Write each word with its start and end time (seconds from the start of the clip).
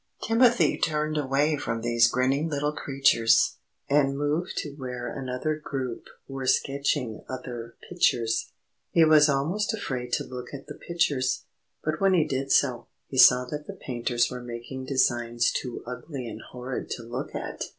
Timothy 0.23 0.79
turned 0.79 1.15
away 1.15 1.57
from 1.57 1.81
these 1.81 2.07
grinning 2.07 2.49
little 2.49 2.71
creatures, 2.71 3.57
and 3.87 4.17
moved 4.17 4.57
to 4.57 4.71
where 4.71 5.07
another 5.13 5.55
group 5.63 6.05
were 6.27 6.47
sketching 6.47 7.23
other 7.29 7.75
pictures. 7.87 8.51
He 8.89 9.05
was 9.05 9.29
almost 9.29 9.75
afraid 9.75 10.11
to 10.13 10.23
look 10.23 10.55
at 10.55 10.65
the 10.65 10.73
pictures, 10.73 11.43
but 11.83 12.01
when 12.01 12.15
he 12.15 12.25
did 12.25 12.51
so, 12.51 12.87
he 13.09 13.19
saw 13.19 13.45
that 13.51 13.67
the 13.67 13.75
painters 13.79 14.31
were 14.31 14.41
making 14.41 14.85
designs 14.85 15.51
too 15.51 15.83
ugly 15.85 16.27
and 16.27 16.41
horrid 16.49 16.89
to 16.97 17.03
look 17.03 17.35
at. 17.35 17.61